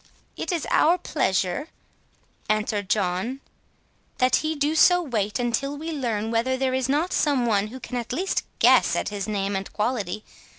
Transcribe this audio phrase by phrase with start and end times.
[0.35, 1.67] "It is our pleasure,"
[2.49, 3.39] answered John,
[4.17, 7.79] "that he do so wait until we learn whether there is not some one who
[7.79, 10.23] can at least guess at his name and quality.